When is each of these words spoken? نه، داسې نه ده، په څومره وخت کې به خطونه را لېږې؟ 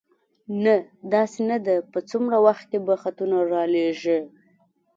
نه، 0.63 0.75
داسې 1.13 1.39
نه 1.49 1.57
ده، 1.65 1.75
په 1.91 1.99
څومره 2.09 2.37
وخت 2.45 2.63
کې 2.71 2.79
به 2.85 2.95
خطونه 3.01 3.37
را 3.51 3.63
لېږې؟ 3.73 4.19